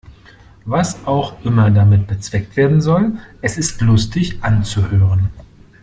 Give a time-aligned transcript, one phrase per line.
[0.65, 5.29] Was auch immer damit bezweckt werden soll, es ist lustig anzuhören.